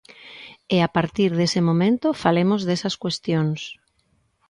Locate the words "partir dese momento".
0.97-2.07